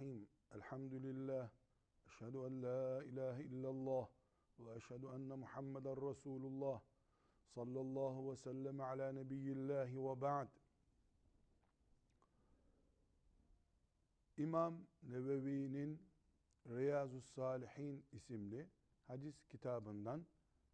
[0.00, 0.28] Bismillahirrahmanirrahim.
[0.54, 1.50] Elhamdülillah.
[2.06, 4.08] Eşhedü en la ilahe illallah
[4.58, 6.80] ve eşhedü enne Muhammeden Resulullah
[7.54, 10.48] sallallahu ve sellem ala nebiyyillahi ve ba'd.
[14.36, 16.02] İmam Nevevi'nin
[16.66, 18.68] Riyazu Salihin isimli
[19.06, 20.26] hadis kitabından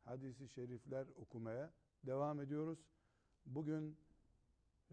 [0.04, 1.72] hadisi şerifler okumaya
[2.04, 2.78] devam ediyoruz.
[3.46, 3.98] Bugün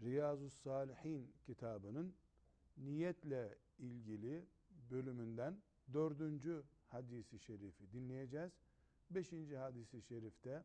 [0.00, 2.14] Riyazu Salihin kitabının
[2.76, 4.46] niyetle ilgili
[4.90, 8.52] bölümünden dördüncü hadisi şerifi dinleyeceğiz.
[9.10, 10.64] Beşinci hadisi şerifte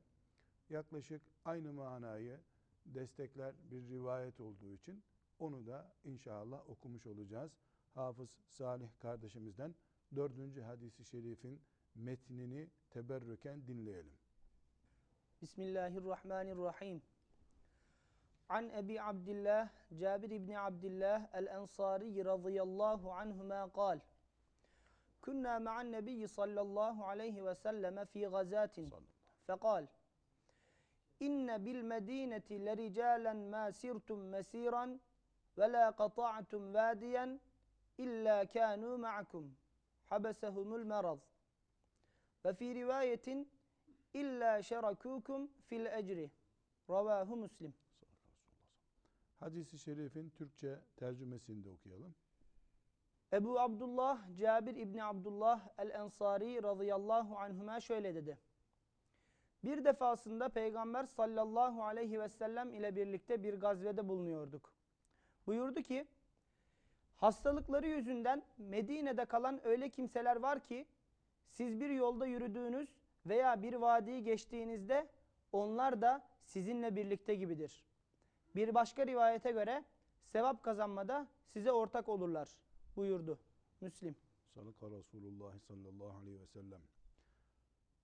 [0.70, 2.40] yaklaşık aynı manayı
[2.86, 5.04] destekler bir rivayet olduğu için
[5.40, 7.52] onu da inşallah okumuş olacağız.
[7.94, 9.76] Hafız Salih kardeşimizden
[10.16, 11.62] dördüncü hadisi şerifin
[11.96, 14.14] metnini teberrüken dinleyelim.
[15.42, 17.02] Bismillahirrahmanirrahim.
[18.50, 24.00] عن أبي عبد الله جابر بن عبد الله الأنصاري رضي الله عنهما قال
[25.22, 28.78] كنا مع النبي صلى الله عليه وسلم في غزاة.
[29.48, 29.88] فقال
[31.22, 34.98] إن بالمدينة لرجالا ما سرتم مسيرا
[35.58, 37.38] ولا قطعتم واديا
[38.00, 39.54] إلا كانوا معكم
[40.06, 41.20] حبسهم المرض.
[42.46, 43.46] وفي رواية
[44.16, 46.30] إلا شركوكم في الأجر.
[46.90, 47.74] رواه مسلم.
[49.40, 52.16] Hadisi şerifin Türkçe tercümesini de okuyalım.
[53.34, 58.38] Ebu Abdullah Cabir İbni Abdullah el-Ensari radıyallahu anhuma şöyle dedi.
[59.64, 64.74] Bir defasında Peygamber sallallahu aleyhi ve sellem ile birlikte bir gazvede bulunuyorduk.
[65.48, 66.08] Buyurdu ki,
[67.18, 70.88] hastalıkları yüzünden Medine'de kalan öyle kimseler var ki,
[71.50, 72.96] siz bir yolda yürüdüğünüz
[73.26, 75.08] veya bir vadiyi geçtiğinizde
[75.52, 77.89] onlar da sizinle birlikte gibidir.
[78.56, 79.86] Bir başka rivayete göre
[80.24, 82.50] sevap kazanmada size ortak olurlar
[82.96, 83.40] buyurdu.
[83.82, 84.16] Müslim.
[84.54, 86.82] Sadaka Resulullah sallallahu aleyhi ve sellem.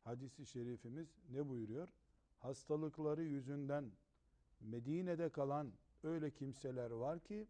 [0.04, 1.88] Hadisi şerifimiz ne buyuruyor?
[2.40, 3.92] Hastalıkları yüzünden
[4.62, 5.74] Medine'de kalan
[6.04, 7.48] öyle kimseler var ki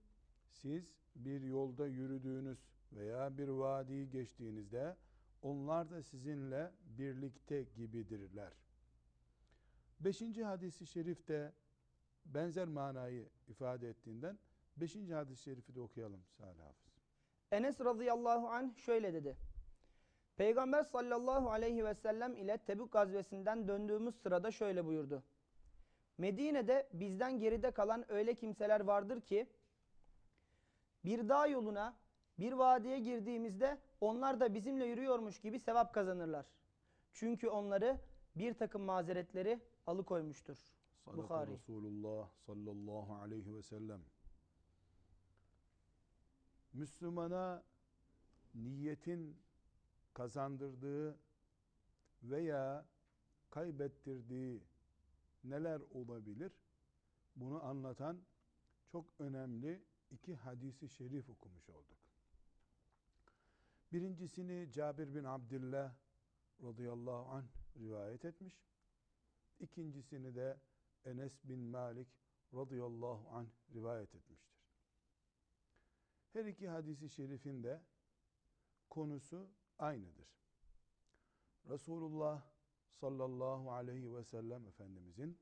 [0.49, 2.59] siz bir yolda yürüdüğünüz
[2.93, 4.97] veya bir vadiyi geçtiğinizde
[5.41, 8.53] onlar da sizinle birlikte gibidirler.
[9.99, 11.53] Beşinci hadisi şerifte
[12.25, 14.39] benzer manayı ifade ettiğinden
[14.77, 16.93] beşinci hadis-i şerifi de okuyalım Salih Hafız.
[17.51, 19.37] Enes radıyallahu anh şöyle dedi.
[20.37, 25.23] Peygamber sallallahu aleyhi ve sellem ile Tebük gazvesinden döndüğümüz sırada şöyle buyurdu.
[26.17, 29.47] Medine'de bizden geride kalan öyle kimseler vardır ki
[31.05, 31.97] bir dağ yoluna
[32.39, 36.45] bir vadiye girdiğimizde onlar da bizimle yürüyormuş gibi sevap kazanırlar.
[37.13, 37.97] Çünkü onları
[38.35, 40.57] bir takım mazeretleri alıkoymuştur.
[41.05, 41.51] Sadaka Bukhari.
[41.51, 44.01] Resulullah sallallahu aleyhi ve sellem.
[46.73, 47.63] Müslümana
[48.55, 49.37] niyetin
[50.13, 51.19] kazandırdığı
[52.23, 52.85] veya
[53.49, 54.63] kaybettirdiği
[55.43, 56.51] neler olabilir?
[57.35, 58.21] Bunu anlatan
[58.87, 61.97] çok önemli iki hadisi şerif okumuş olduk.
[63.93, 65.95] Birincisini Cabir bin Abdullah
[66.63, 67.47] radıyallahu anh
[67.79, 68.65] rivayet etmiş.
[69.59, 70.57] İkincisini de
[71.05, 72.07] Enes bin Malik
[72.53, 74.55] radıyallahu anh rivayet etmiştir.
[76.33, 77.81] Her iki hadisi şerifin de
[78.89, 79.49] konusu
[79.79, 80.27] aynıdır.
[81.69, 82.43] Resulullah
[82.89, 85.39] sallallahu aleyhi ve sellem Efendimizin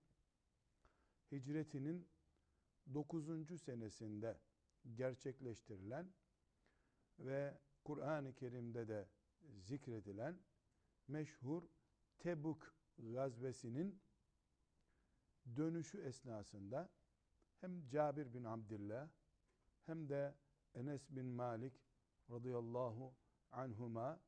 [1.31, 2.07] hicretinin
[2.93, 3.61] 9.
[3.61, 4.39] senesinde
[4.95, 6.13] gerçekleştirilen
[7.19, 9.07] ve Kur'an-ı Kerim'de de
[9.57, 10.39] zikredilen
[11.07, 11.63] meşhur
[12.19, 14.01] Tebuk gazvesinin
[15.55, 16.89] dönüşü esnasında
[17.61, 19.09] hem Cabir bin Abdullah
[19.85, 20.35] hem de
[20.73, 21.73] Enes bin Malik
[22.31, 23.13] radıyallahu
[23.51, 24.19] anhuma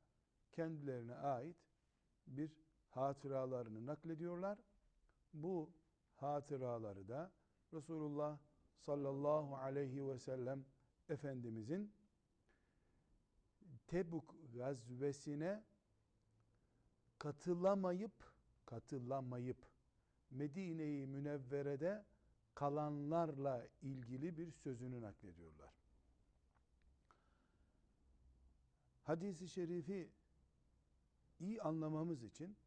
[0.52, 1.58] kendilerine ait
[2.28, 2.52] bir
[2.90, 4.60] hatıralarını naklediyorlar.
[5.34, 5.70] Bu
[6.16, 7.32] hatıraları da
[7.74, 8.38] Resulullah
[8.78, 10.66] sallallahu aleyhi ve sellem
[11.10, 11.94] Efendimizin
[13.88, 15.64] Tebuk gazvesine
[17.18, 18.34] katılamayıp
[18.66, 19.58] katılamayıp
[20.32, 22.06] Medine-i Münevvere'de
[22.56, 25.74] kalanlarla ilgili bir sözünü naklediyorlar.
[29.04, 30.10] Hadisi şerifi
[31.40, 32.58] iyi anlamamız için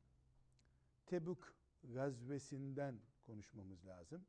[1.06, 4.26] Tebük gazvesinden konuşmamız lazım.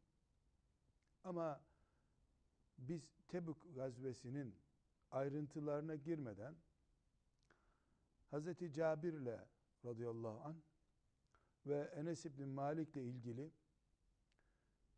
[1.24, 1.62] Ama
[2.78, 4.56] biz Tebük gazvesinin
[5.12, 6.56] ayrıntılarına girmeden
[8.31, 8.74] Hz.
[8.74, 9.48] Cabir ile
[9.86, 10.56] radıyallahu an
[11.69, 13.51] ve Enes İbni Malik ile ilgili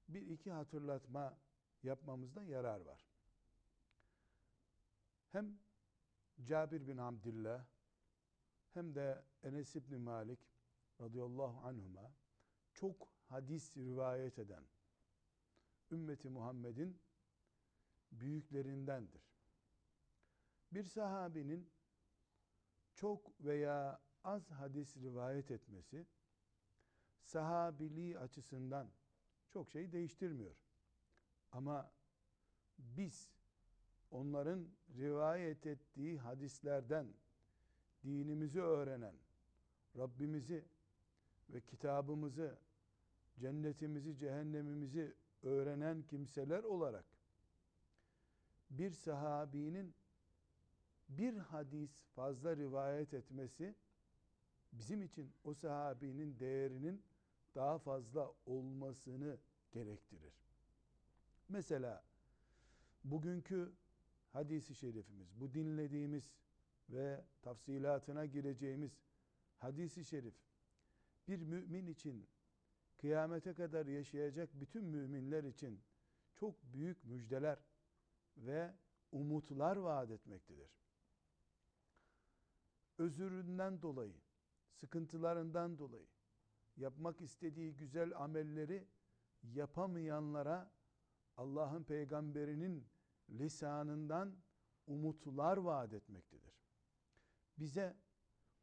[0.07, 1.38] bir iki hatırlatma
[1.83, 3.12] yapmamızda yarar var.
[5.31, 5.59] hem
[6.44, 7.65] Cabir bin Abdillah
[8.73, 10.39] hem de Enes İbni Malik
[11.01, 12.13] radıyallahu anhuma
[12.73, 14.63] çok hadis rivayet eden
[15.91, 17.01] ümmeti Muhammed'in
[18.12, 19.21] büyüklerindendir.
[20.71, 21.69] Bir sahabinin
[22.94, 26.06] çok veya az hadis rivayet etmesi
[27.21, 28.88] sahabiliği açısından
[29.50, 30.56] çok şey değiştirmiyor.
[31.51, 31.91] Ama
[32.77, 33.29] biz
[34.12, 37.07] onların rivayet ettiği hadislerden
[38.03, 39.15] dinimizi öğrenen,
[39.97, 40.65] Rabbimizi
[41.50, 42.59] ve kitabımızı,
[43.39, 47.06] cennetimizi, cehennemimizi öğrenen kimseler olarak
[48.69, 49.95] bir sahabinin
[51.09, 53.75] bir hadis fazla rivayet etmesi
[54.73, 57.03] bizim için o sahabinin değerinin
[57.56, 59.38] daha fazla olmasını
[59.71, 60.33] gerektirir.
[61.50, 62.03] Mesela
[63.03, 63.74] bugünkü
[64.33, 66.31] hadisi şerifimiz, bu dinlediğimiz
[66.89, 68.92] ve tafsilatına gireceğimiz
[69.57, 70.36] hadisi şerif
[71.27, 72.30] bir mümin için
[72.98, 75.81] kıyamete kadar yaşayacak bütün müminler için
[76.36, 77.59] çok büyük müjdeler
[78.38, 78.74] ve
[79.12, 80.69] umutlar vaat etmektedir.
[82.97, 84.21] Özüründen dolayı,
[84.74, 86.07] sıkıntılarından dolayı
[86.77, 88.88] yapmak istediği güzel amelleri
[89.44, 90.71] yapamayanlara
[91.38, 92.88] Allah'ın peygamberinin
[93.29, 94.35] lisanından
[94.88, 96.53] umutlar vaat etmektedir.
[97.57, 97.97] Bize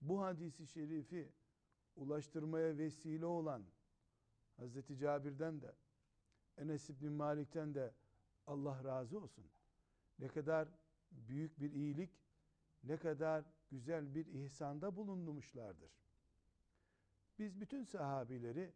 [0.00, 1.32] bu hadisi şerifi
[1.96, 3.64] ulaştırmaya vesile olan
[4.56, 5.75] Hazreti Cabir'den de
[6.56, 7.94] Enes İbni Malik'ten de
[8.46, 9.44] Allah razı olsun.
[10.19, 10.69] Ne kadar
[11.10, 12.10] büyük bir iyilik,
[12.84, 15.90] ne kadar güzel bir ihsanda bulunmuşlardır.
[17.38, 18.73] Biz bütün sahabileri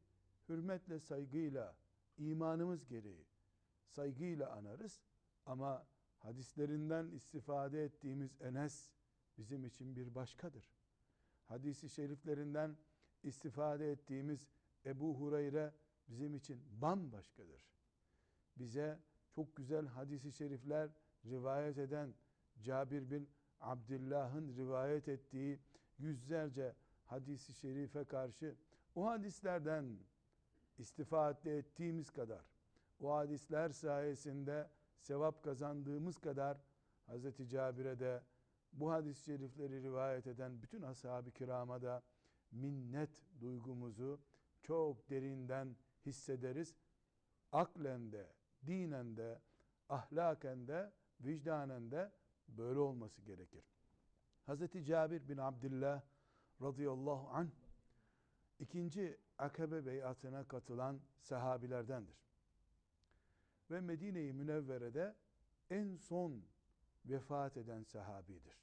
[0.48, 1.76] hürmetle, saygıyla,
[2.18, 3.26] imanımız gereği
[3.92, 5.02] saygıyla anarız.
[5.46, 5.86] Ama
[6.18, 8.90] hadislerinden istifade ettiğimiz Enes
[9.38, 10.74] bizim için bir başkadır.
[11.44, 12.76] Hadisi şeriflerinden
[13.22, 14.48] istifade ettiğimiz
[14.86, 15.74] Ebu Hureyre
[16.08, 17.72] bizim için bambaşkadır.
[18.56, 19.00] Bize
[19.30, 20.90] çok güzel hadisi şerifler
[21.24, 22.14] rivayet eden
[22.60, 23.30] Cabir bin
[23.60, 25.60] Abdullah'ın rivayet ettiği
[25.98, 26.74] yüzlerce
[27.12, 28.56] hadisi şerife karşı
[28.94, 29.98] o hadislerden
[30.78, 32.44] istifade ettiğimiz kadar
[33.00, 36.58] o hadisler sayesinde sevap kazandığımız kadar
[37.08, 37.48] Hz.
[37.50, 38.22] Cabir'e de
[38.72, 42.02] bu hadis-i şerifleri rivayet eden bütün ashab-ı kirama da
[42.52, 44.20] minnet duygumuzu
[44.60, 45.76] çok derinden
[46.06, 46.74] hissederiz.
[47.52, 48.26] Aklen de,
[48.66, 49.40] dinen de,
[49.88, 52.12] ahlaken de, vicdanen de
[52.48, 53.64] böyle olması gerekir.
[54.46, 54.86] Hz.
[54.86, 56.02] Cabir bin Abdullah
[56.62, 57.50] radıyallahu anh
[58.60, 62.16] ikinci akabe beyatına katılan sahabilerdendir.
[63.70, 65.14] Ve Medine-i Münevvere'de
[65.70, 66.42] en son
[67.04, 68.56] vefat eden sahabidir.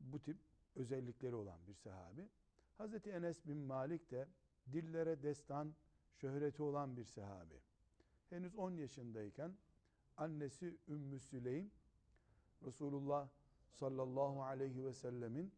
[0.00, 0.36] Bu tip
[0.76, 2.28] özellikleri olan bir sahabi.
[2.78, 4.28] Hazreti Enes bin Malik de
[4.72, 5.74] dillere destan
[6.14, 7.60] şöhreti olan bir sahabi.
[8.30, 9.56] Henüz 10 yaşındayken
[10.16, 11.70] annesi Ümmü Süleym
[12.62, 13.28] Resulullah
[13.70, 15.52] sallallahu aleyhi ve sellemin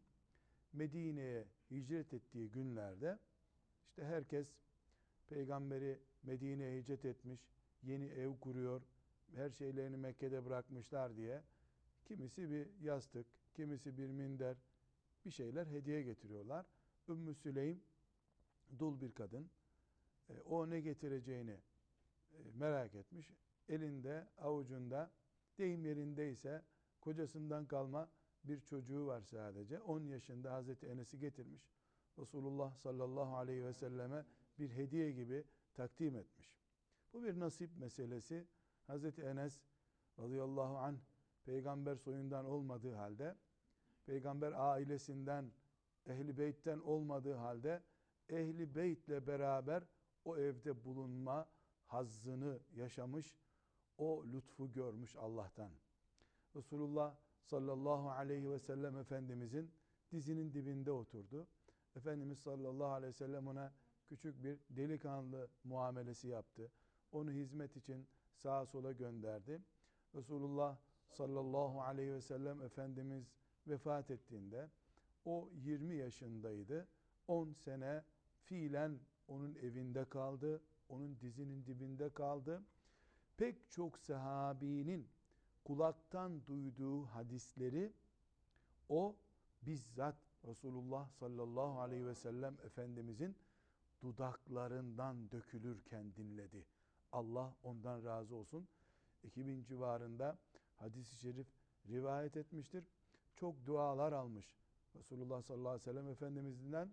[0.75, 3.19] Medine'ye hicret ettiği günlerde
[3.87, 4.47] işte herkes
[5.27, 7.47] peygamberi Medine'ye hicret etmiş,
[7.83, 8.81] yeni ev kuruyor,
[9.35, 11.41] her şeylerini Mekke'de bırakmışlar diye
[12.05, 14.57] kimisi bir yastık, kimisi bir minder
[15.25, 16.65] bir şeyler hediye getiriyorlar.
[17.09, 17.81] Ümmü Süleym
[18.79, 19.49] dul bir kadın.
[20.29, 23.31] E, o ne getireceğini e, merak etmiş.
[23.69, 25.11] Elinde, avucunda
[25.57, 26.61] deyim yerindeyse
[27.01, 28.09] kocasından kalma
[28.47, 29.81] bir çocuğu var sadece.
[29.81, 31.69] 10 yaşında Hazreti Enes'i getirmiş.
[32.19, 34.25] Resulullah sallallahu aleyhi ve selleme
[34.59, 36.55] bir hediye gibi takdim etmiş.
[37.13, 38.47] Bu bir nasip meselesi.
[38.87, 39.61] Hazreti Enes
[40.19, 40.97] radıyallahu anh
[41.45, 43.35] peygamber soyundan olmadığı halde
[44.05, 45.51] peygamber ailesinden
[46.07, 47.83] ehli beytten olmadığı halde
[48.29, 49.83] ehli beytle beraber
[50.25, 51.47] o evde bulunma
[51.85, 53.37] hazzını yaşamış
[53.97, 55.71] o lütfu görmüş Allah'tan.
[56.55, 59.71] Resulullah sallallahu aleyhi ve sellem Efendimizin
[60.11, 61.47] dizinin dibinde oturdu.
[61.95, 63.73] Efendimiz sallallahu aleyhi ve sellem ona
[64.07, 66.71] küçük bir delikanlı muamelesi yaptı.
[67.11, 69.61] Onu hizmet için sağa sola gönderdi.
[70.15, 70.77] Resulullah
[71.09, 73.33] sallallahu aleyhi ve sellem Efendimiz
[73.67, 74.69] vefat ettiğinde
[75.25, 76.87] o 20 yaşındaydı.
[77.27, 78.03] 10 sene
[78.43, 80.61] fiilen onun evinde kaldı.
[80.89, 82.63] Onun dizinin dibinde kaldı.
[83.37, 85.09] Pek çok sahabinin
[85.65, 87.93] kulaktan duyduğu hadisleri
[88.89, 89.15] o
[89.61, 90.15] bizzat
[90.47, 93.35] Resulullah sallallahu aleyhi ve sellem Efendimizin
[94.01, 96.65] dudaklarından dökülürken dinledi.
[97.11, 98.67] Allah ondan razı olsun.
[99.23, 100.37] 2000 civarında
[100.75, 101.47] hadis-i şerif
[101.87, 102.85] rivayet etmiştir.
[103.35, 104.59] Çok dualar almış.
[104.95, 106.89] Resulullah sallallahu aleyhi ve sellem Efendimiz'den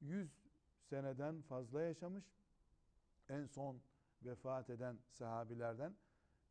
[0.00, 0.30] 100
[0.82, 2.24] seneden fazla yaşamış.
[3.28, 3.80] En son
[4.22, 5.94] vefat eden sahabilerden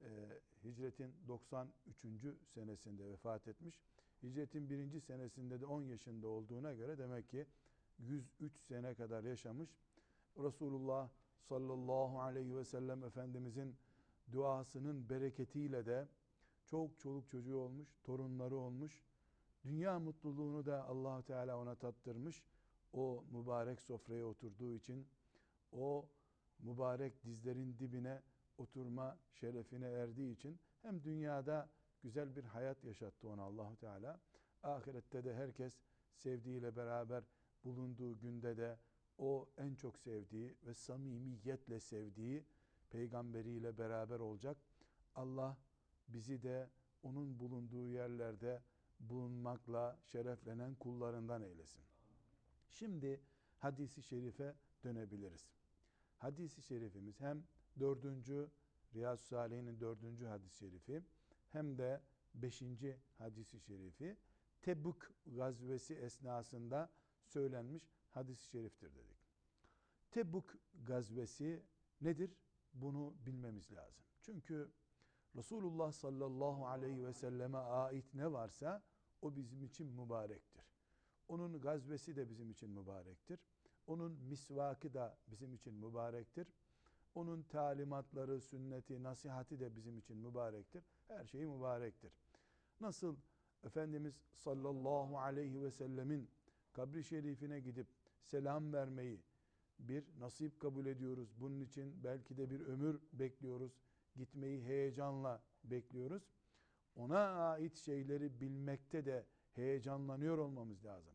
[0.03, 2.25] e, hicretin 93.
[2.53, 3.81] senesinde vefat etmiş.
[4.23, 7.45] Hicretin birinci senesinde de 10 yaşında olduğuna göre demek ki
[7.99, 9.69] 103 sene kadar yaşamış.
[10.37, 11.09] Resulullah
[11.49, 13.75] sallallahu aleyhi ve sellem Efendimizin
[14.31, 16.07] duasının bereketiyle de
[16.65, 19.03] çok çoluk çocuğu olmuş, torunları olmuş.
[19.63, 22.43] Dünya mutluluğunu da allah Teala ona tattırmış.
[22.93, 25.07] O mübarek sofraya oturduğu için
[25.71, 26.05] o
[26.59, 28.21] mübarek dizlerin dibine
[28.57, 31.69] oturma şerefine erdiği için hem dünyada
[32.01, 34.19] güzel bir hayat yaşattı ona Allahu Teala.
[34.63, 35.79] Ahirette de herkes
[36.15, 37.23] sevdiğiyle beraber
[37.63, 38.77] bulunduğu günde de
[39.17, 42.45] o en çok sevdiği ve samimiyetle sevdiği
[42.89, 44.57] peygamberiyle beraber olacak.
[45.15, 45.57] Allah
[46.07, 46.69] bizi de
[47.03, 48.61] onun bulunduğu yerlerde
[48.99, 51.81] bulunmakla şereflenen kullarından eylesin.
[52.71, 53.21] Şimdi
[53.57, 55.47] hadisi şerife dönebiliriz.
[56.17, 57.43] Hadisi şerifimiz hem
[57.79, 58.49] dördüncü
[58.95, 61.03] Riyaz-ı Salih'in dördüncü hadis-i şerifi
[61.49, 62.01] hem de
[62.35, 64.17] beşinci hadisi şerifi
[64.61, 66.89] Tebük gazvesi esnasında
[67.23, 69.17] söylenmiş hadis-i şeriftir dedik.
[70.11, 71.63] Tebük gazvesi
[72.01, 72.37] nedir?
[72.73, 74.03] Bunu bilmemiz lazım.
[74.21, 74.71] Çünkü
[75.35, 78.83] Resulullah sallallahu aleyhi ve selleme ait ne varsa
[79.21, 80.63] o bizim için mübarektir.
[81.27, 83.39] Onun gazvesi de bizim için mübarektir.
[83.87, 86.47] Onun misvakı da bizim için mübarektir.
[87.15, 90.83] Onun talimatları, sünneti, nasihati de bizim için mübarektir.
[91.07, 92.13] Her şeyi mübarektir.
[92.79, 93.15] Nasıl
[93.63, 96.29] Efendimiz sallallahu aleyhi ve sellemin
[96.73, 97.87] kabri şerifine gidip
[98.21, 99.23] selam vermeyi
[99.79, 101.29] bir nasip kabul ediyoruz.
[101.37, 103.73] Bunun için belki de bir ömür bekliyoruz.
[104.15, 106.23] Gitmeyi heyecanla bekliyoruz.
[106.95, 111.13] Ona ait şeyleri bilmekte de heyecanlanıyor olmamız lazım.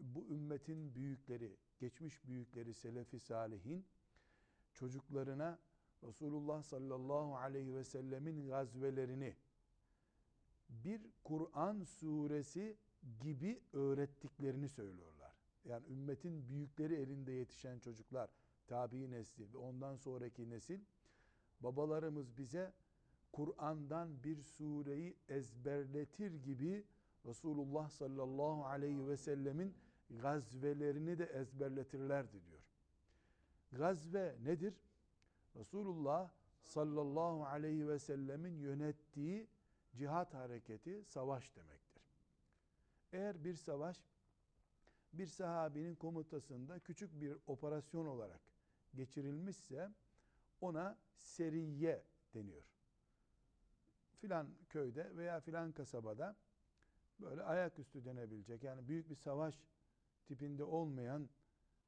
[0.00, 3.86] Bu ümmetin büyükleri, geçmiş büyükleri, selefi salihin
[4.74, 5.58] çocuklarına
[6.02, 9.36] Resulullah sallallahu aleyhi ve sellemin gazvelerini
[10.68, 12.76] bir Kur'an suresi
[13.20, 15.32] gibi öğrettiklerini söylüyorlar.
[15.64, 18.30] Yani ümmetin büyükleri elinde yetişen çocuklar,
[18.66, 20.80] tabi nesli ve ondan sonraki nesil
[21.60, 22.72] babalarımız bize
[23.32, 26.84] Kur'an'dan bir sureyi ezberletir gibi
[27.26, 29.74] Resulullah sallallahu aleyhi ve sellemin
[30.10, 32.63] gazvelerini de ezberletirlerdi diyor.
[33.74, 34.74] Gazve nedir?
[35.56, 36.30] Resulullah
[36.62, 39.48] sallallahu aleyhi ve sellemin yönettiği
[39.94, 42.02] cihat hareketi savaş demektir.
[43.12, 43.96] Eğer bir savaş
[45.12, 48.40] bir sahabinin komutasında küçük bir operasyon olarak
[48.94, 49.90] geçirilmişse
[50.60, 52.04] ona seriye
[52.34, 52.62] deniyor.
[54.20, 56.36] Filan köyde veya filan kasabada
[57.20, 59.62] böyle ayaküstü denebilecek yani büyük bir savaş
[60.26, 61.28] tipinde olmayan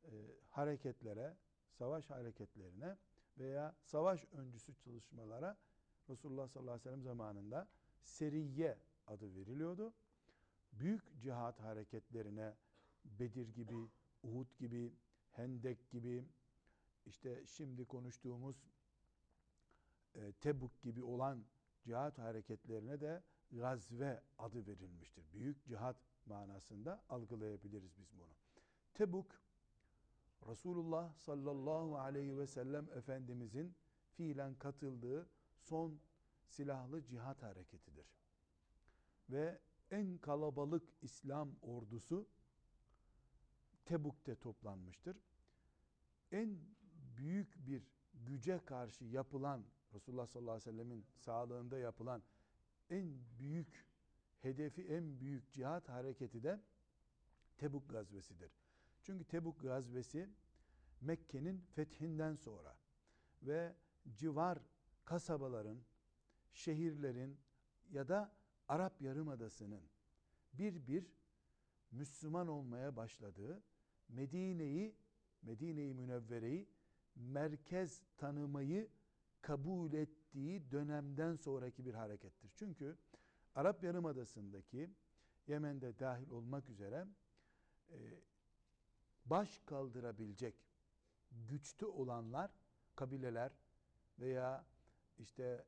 [0.05, 0.11] e,
[0.51, 1.37] hareketlere,
[1.79, 2.97] savaş hareketlerine
[3.39, 5.57] veya savaş öncüsü çalışmalara
[6.09, 7.69] Resulullah sallallahu aleyhi ve sellem zamanında
[8.03, 9.95] seriye adı veriliyordu.
[10.73, 12.55] Büyük cihat hareketlerine
[13.05, 13.75] Bedir gibi,
[14.23, 14.95] Uhud gibi,
[15.33, 16.25] Hendek gibi,
[17.07, 18.57] işte şimdi konuştuğumuz
[20.15, 21.45] e, Tebuk gibi olan
[21.83, 25.33] cihat hareketlerine de gazve adı verilmiştir.
[25.33, 28.33] Büyük cihat manasında algılayabiliriz biz bunu.
[28.95, 29.27] Tebuk
[30.49, 33.75] Resulullah sallallahu aleyhi ve sellem Efendimizin
[34.13, 36.01] fiilen katıldığı son
[36.47, 38.07] silahlı cihat hareketidir.
[39.31, 39.61] Ve
[39.91, 42.29] en kalabalık İslam ordusu
[43.85, 45.17] Tebuk'te toplanmıştır.
[46.33, 46.59] En
[47.17, 47.83] büyük bir
[48.15, 52.23] güce karşı yapılan Resulullah sallallahu aleyhi ve sellemin sağlığında yapılan
[52.91, 53.87] en büyük
[54.41, 56.61] hedefi en büyük cihat hareketi de
[57.59, 58.66] Tebuk gazvesidir.
[59.07, 60.29] Çünkü Tebuk gazvesi
[61.01, 62.77] Mekke'nin fethinden sonra
[63.43, 63.75] ve
[64.17, 64.59] civar
[65.05, 65.79] kasabaların,
[66.53, 67.39] şehirlerin
[67.91, 68.33] ya da
[68.69, 69.83] Arap Yarımadası'nın
[70.53, 71.13] bir bir
[71.91, 73.63] Müslüman olmaya başladığı
[74.09, 74.97] Medine'yi,
[75.43, 76.69] Medine-i Münevvere'yi
[77.17, 78.89] merkez tanımayı
[79.41, 82.51] kabul ettiği dönemden sonraki bir harekettir.
[82.55, 82.97] Çünkü
[83.55, 84.91] Arap Yarımadası'ndaki
[85.47, 87.07] Yemen'de dahil olmak üzere
[87.91, 87.97] e,
[89.31, 90.55] baş kaldırabilecek
[91.31, 92.51] güçlü olanlar
[92.97, 93.53] kabileler
[94.19, 94.65] veya
[95.19, 95.65] işte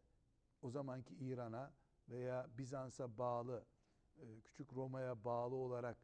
[0.63, 1.73] o zamanki İran'a
[2.09, 3.65] veya Bizans'a bağlı
[4.17, 5.97] e, küçük Roma'ya bağlı olarak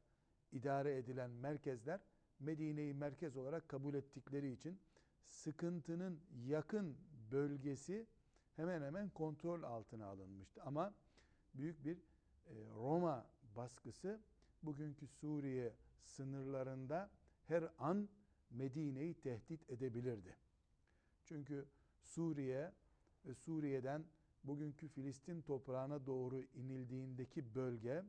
[0.52, 2.00] idare edilen merkezler
[2.40, 4.80] Medine'yi merkez olarak kabul ettikleri için
[5.26, 6.96] sıkıntının yakın
[7.30, 8.06] bölgesi
[8.56, 10.62] hemen hemen kontrol altına alınmıştı.
[10.62, 10.94] Ama
[11.54, 14.20] büyük bir e, Roma baskısı
[14.62, 17.10] bugünkü Suriye sınırlarında
[17.48, 18.08] her an
[18.50, 20.36] Medine'yi tehdit edebilirdi.
[21.24, 21.66] Çünkü
[22.02, 22.72] Suriye
[23.24, 24.04] ve Suriye'den
[24.44, 28.04] bugünkü Filistin toprağına doğru inildiğindeki bölge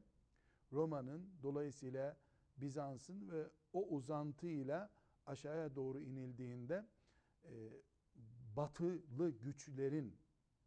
[0.71, 2.17] Roma'nın dolayısıyla
[2.57, 4.89] Bizans'ın ve o uzantıyla
[5.25, 6.85] aşağıya doğru inildiğinde
[7.43, 7.51] e,
[8.55, 10.17] batılı güçlerin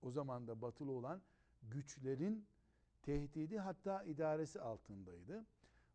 [0.02, 1.22] o zaman da batılı olan
[1.62, 2.46] güçlerin
[3.02, 5.46] tehdidi hatta idaresi altındaydı.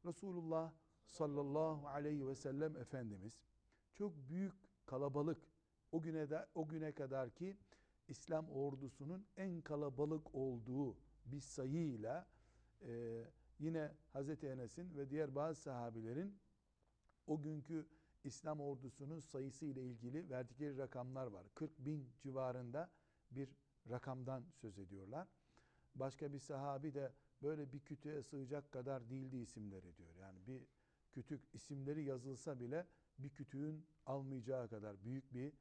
[0.05, 0.73] Resulullah
[1.07, 3.41] sallallahu aleyhi ve sellem Efendimiz
[3.93, 4.53] çok büyük
[4.85, 5.37] kalabalık
[5.91, 7.57] o güne de, o güne kadar ki
[8.07, 12.27] İslam ordusunun en kalabalık olduğu bir sayıyla
[12.81, 13.23] e,
[13.59, 16.39] yine Hazreti Enes'in ve diğer bazı sahabilerin
[17.27, 17.87] o günkü
[18.23, 21.47] İslam ordusunun sayısı ile ilgili verdikleri rakamlar var.
[21.55, 22.91] 40 bin civarında
[23.31, 23.49] bir
[23.89, 25.27] rakamdan söz ediyorlar.
[25.95, 30.15] Başka bir sahabi de böyle bir kütüğe sığacak kadar değildi isimleri diyor.
[30.15, 30.67] Yani bir
[31.13, 32.87] kütük isimleri yazılsa bile
[33.19, 35.53] bir kütüğün almayacağı kadar büyük bir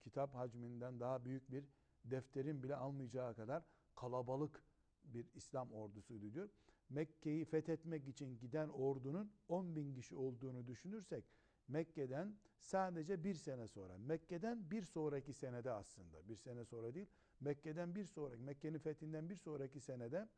[0.00, 1.64] kitap hacminden daha büyük bir
[2.04, 3.62] defterin bile almayacağı kadar
[3.94, 4.64] kalabalık
[5.04, 6.48] bir İslam ordusuydu diyor.
[6.90, 11.24] Mekke'yi fethetmek için giden ordunun 10 bin kişi olduğunu düşünürsek
[11.68, 17.06] Mekke'den sadece bir sene sonra, Mekke'den bir sonraki senede aslında, bir sene sonra değil,
[17.40, 20.28] Mekke'den bir sonraki, Mekke'nin fethinden bir sonraki senede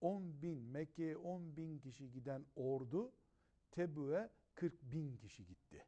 [0.00, 3.12] 10 bin, Mekke'ye 10 bin kişi giden ordu
[3.72, 5.86] Tebü'ye 40 bin kişi gitti.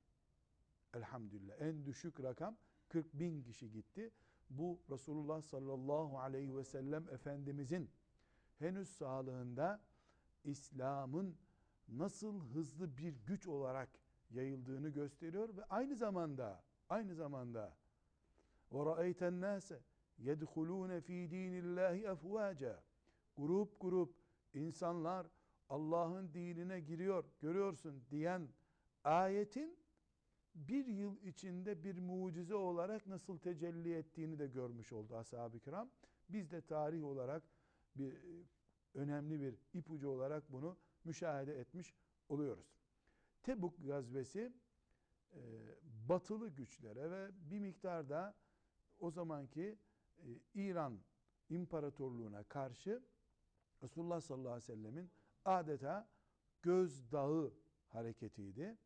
[0.95, 1.61] Elhamdülillah.
[1.61, 2.57] En düşük rakam
[2.89, 4.11] 40 bin kişi gitti.
[4.51, 7.91] Bu Resulullah sallallahu aleyhi ve sellem Efendimizin
[8.59, 9.81] henüz sağlığında
[10.45, 11.37] İslam'ın
[11.89, 13.89] nasıl hızlı bir güç olarak
[14.31, 17.77] yayıldığını gösteriyor ve aynı zamanda aynı zamanda
[18.73, 19.81] ve ra'eyten nase
[20.19, 22.83] yedhulun fi dinillahi afwaca
[23.37, 24.15] grup grup
[24.55, 25.27] insanlar
[25.69, 28.49] Allah'ın dinine giriyor görüyorsun diyen
[29.05, 29.79] ayetin
[30.55, 35.91] bir yıl içinde bir mucize olarak nasıl tecelli ettiğini de görmüş oldu ashab-ı kiram.
[36.29, 37.43] Biz de tarih olarak
[37.97, 38.15] bir
[38.95, 41.95] önemli bir ipucu olarak bunu müşahede etmiş
[42.29, 42.67] oluyoruz.
[43.43, 44.53] Tebuk gazvesi
[45.33, 45.41] e,
[46.09, 48.35] batılı güçlere ve bir miktarda
[48.99, 49.79] o zamanki
[50.19, 51.01] e, İran
[51.51, 53.03] İmparatorluğuna karşı
[53.83, 55.11] Resulullah sallallahu aleyhi ve sellemin
[55.45, 56.09] adeta
[56.63, 57.55] gözdağı
[57.89, 58.79] hareketiydi.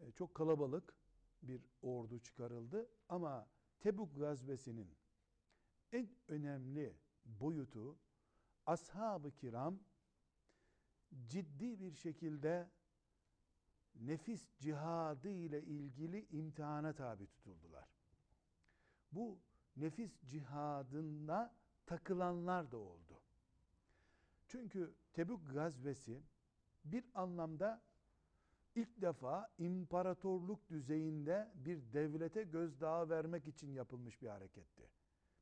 [0.00, 0.94] E, çok kalabalık
[1.42, 3.48] bir ordu çıkarıldı ama
[3.80, 4.96] Tebuk gazvesinin
[5.92, 7.98] en önemli boyutu
[8.66, 9.78] ashab-ı kiram
[11.26, 12.70] ciddi bir şekilde
[13.94, 17.88] nefis cihadı ile ilgili imtihana tabi tutuldular.
[19.12, 19.38] Bu
[19.76, 21.54] nefis cihadında
[21.86, 23.05] takılanlar da oldu.
[24.46, 26.22] Çünkü Tebük gazvesi
[26.84, 27.82] bir anlamda
[28.74, 34.82] ilk defa imparatorluk düzeyinde bir devlete gözdağı vermek için yapılmış bir hareketti.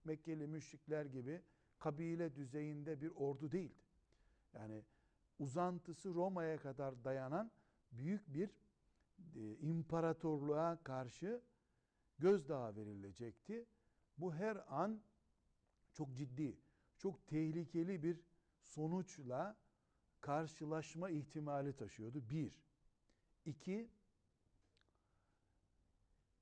[0.05, 1.43] Mekkeli müşrikler gibi
[1.79, 3.85] kabile düzeyinde bir ordu değildi.
[4.53, 4.85] Yani
[5.39, 7.51] uzantısı Roma'ya kadar dayanan
[7.93, 8.51] büyük bir
[9.35, 11.43] e, imparatorluğa karşı
[12.19, 13.67] gözdağı verilecekti.
[14.19, 15.03] Bu her an
[15.93, 16.57] çok ciddi,
[16.99, 18.21] çok tehlikeli bir
[18.65, 19.57] sonuçla
[20.21, 22.29] karşılaşma ihtimali taşıyordu.
[22.31, 22.65] Bir.
[23.45, 23.91] İki,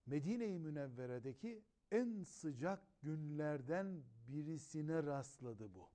[0.06, 5.88] Medine-i Münevvere'deki en sıcak günlerden birisine rastladı bu.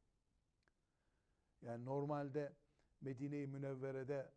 [1.61, 2.53] Yani normalde
[3.01, 4.31] Medine-i Münevvere'de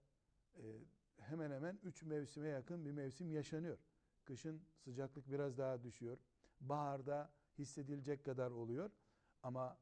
[0.57, 0.63] e,
[1.17, 3.79] hemen hemen üç mevsime yakın bir mevsim yaşanıyor.
[4.25, 6.19] Kışın sıcaklık biraz daha düşüyor.
[6.61, 8.91] Baharda hissedilecek kadar oluyor.
[9.43, 9.79] Ama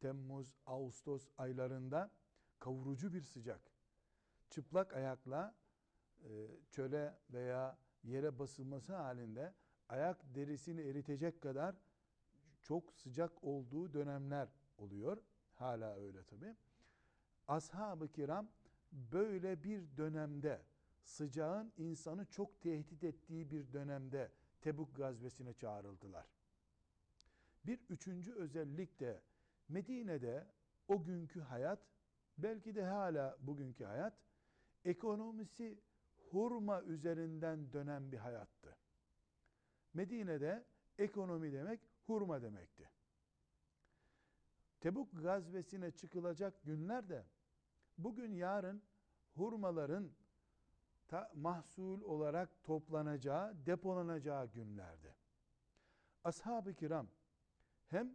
[0.00, 2.10] Temmuz, Ağustos aylarında
[2.58, 3.60] kavurucu bir sıcak.
[4.50, 5.54] Çıplak ayakla
[6.24, 9.54] e, çöle veya yere basılması halinde
[9.88, 11.76] ayak derisini eritecek kadar
[12.62, 15.22] çok sıcak olduğu dönemler oluyor.
[15.54, 16.56] Hala öyle tabi.
[17.48, 18.48] Ashab-ı kiram
[18.92, 20.62] böyle bir dönemde
[21.02, 26.26] sıcağın insanı çok tehdit ettiği bir dönemde Tebuk gazvesine çağrıldılar.
[27.64, 29.22] Bir üçüncü özellik de
[29.68, 30.46] Medine'de
[30.88, 31.80] o günkü hayat
[32.38, 34.14] belki de hala bugünkü hayat
[34.84, 35.78] ekonomisi
[36.30, 38.76] hurma üzerinden dönen bir hayattı.
[39.94, 40.64] Medine'de
[40.98, 42.90] ekonomi demek hurma demekti.
[44.80, 47.26] Tebuk gazvesine çıkılacak günlerde
[47.98, 48.82] bugün yarın
[49.34, 50.10] hurmaların
[51.08, 55.14] ta, mahsul olarak toplanacağı, depolanacağı günlerdi.
[56.24, 57.08] Ashab-ı kiram
[57.86, 58.14] hem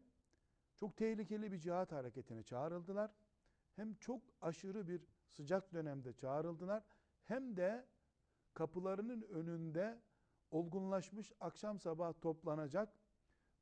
[0.84, 3.12] çok tehlikeli bir cihat hareketine çağrıldılar
[3.76, 6.84] hem çok aşırı bir sıcak dönemde çağrıldılar
[7.24, 7.88] hem de
[8.54, 10.02] kapılarının önünde
[10.52, 12.93] olgunlaşmış akşam sabah toplanacak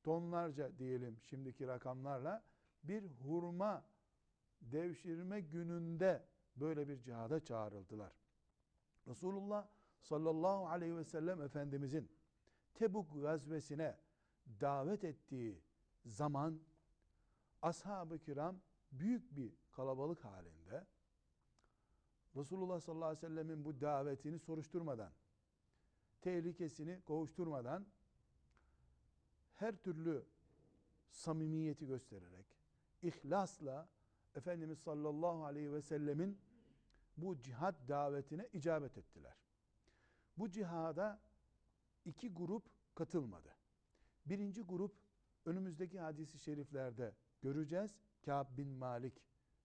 [0.03, 2.43] tonlarca diyelim şimdiki rakamlarla
[2.83, 3.85] bir hurma
[4.61, 8.13] devşirme gününde böyle bir cihada çağrıldılar.
[9.07, 9.67] Resulullah
[9.99, 12.11] sallallahu aleyhi ve sellem Efendimizin
[12.73, 13.97] Tebuk gazvesine
[14.61, 15.61] davet ettiği
[16.05, 16.70] zaman
[17.61, 20.87] ashab-ı kiram büyük bir kalabalık halinde
[22.35, 25.11] Resulullah sallallahu aleyhi ve sellemin bu davetini soruşturmadan,
[26.21, 27.85] tehlikesini kovuşturmadan
[29.55, 30.25] her türlü
[31.09, 32.45] samimiyeti göstererek,
[33.01, 33.89] ihlasla
[34.35, 36.41] Efendimiz sallallahu aleyhi ve sellemin
[37.17, 39.37] bu cihat davetine icabet ettiler.
[40.37, 41.21] Bu cihada
[42.05, 42.63] iki grup
[42.95, 43.55] katılmadı.
[44.25, 44.95] Birinci grup
[45.45, 47.95] önümüzdeki hadisi şeriflerde göreceğiz.
[48.25, 49.13] Kâb bin Malik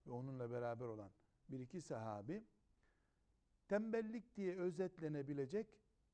[0.07, 1.11] ve onunla beraber olan
[1.49, 2.45] bir iki sahabi
[3.69, 5.67] tembellik diye özetlenebilecek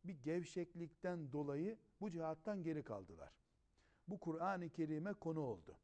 [0.04, 3.32] bir gevşeklikten dolayı bu cihattan geri kaldılar.
[4.08, 5.78] Bu Kur'an-ı Kerim'e konu oldu.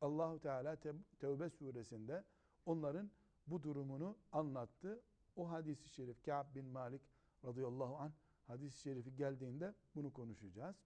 [0.00, 0.76] Allahu Teala
[1.20, 2.24] Tevbe suresinde
[2.66, 3.10] onların
[3.46, 5.02] bu durumunu anlattı.
[5.36, 7.02] O hadisi şerif Ka'b bin Malik
[7.44, 8.12] radıyallahu anh
[8.46, 10.76] hadis-i şerifi geldiğinde bunu konuşacağız.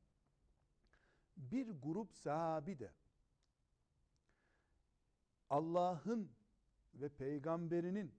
[1.36, 2.92] Bir grup sahabi de
[5.50, 6.30] Allah'ın
[6.94, 8.14] ve peygamberinin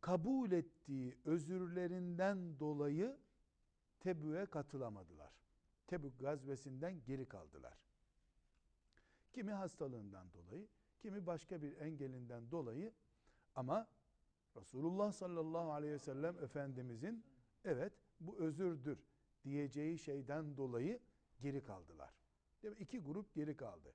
[0.00, 3.18] kabul ettiği özürlerinden dolayı
[4.00, 5.32] Tebük'e katılamadılar.
[5.86, 7.78] Tebük gazvesinden geri kaldılar.
[9.32, 10.68] Kimi hastalığından dolayı,
[11.00, 12.92] kimi başka bir engelinden dolayı
[13.54, 13.88] ama
[14.56, 17.24] Resulullah sallallahu aleyhi ve sellem Efendimizin
[17.64, 18.98] evet bu özürdür
[19.44, 21.00] diyeceği şeyden dolayı
[21.40, 22.14] geri kaldılar.
[22.62, 22.80] Değil mi?
[22.80, 23.94] İki grup geri kaldı.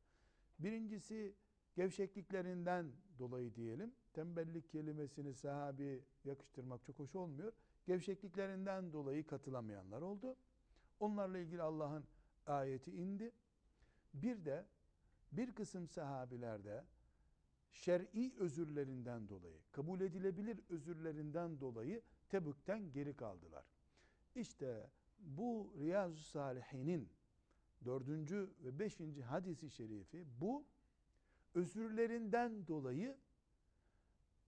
[0.60, 1.36] Birincisi
[1.76, 3.94] gevşekliklerinden dolayı diyelim.
[4.14, 7.54] Tembellik kelimesini sahabi yakıştırmak çok hoş olmuyor.
[7.86, 10.36] Gevşekliklerinden dolayı katılamayanlar oldu.
[11.00, 12.04] Onlarla ilgili Allah'ın
[12.46, 13.32] ayeti indi.
[14.14, 14.66] Bir de
[15.32, 16.86] bir kısım sahabilerde
[17.72, 23.66] şer'i özürlerinden dolayı, kabul edilebilir özürlerinden dolayı Tebük'ten geri kaldılar.
[24.36, 24.90] İşte
[25.20, 27.10] bu Riyazu Salihinin
[27.86, 30.66] dördüncü ve beşinci hadisi şerifi bu
[31.54, 33.18] özürlerinden dolayı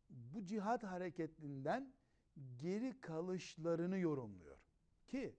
[0.10, 1.94] bu cihat hareketinden
[2.58, 4.58] geri kalışlarını yorumluyor.
[5.08, 5.36] Ki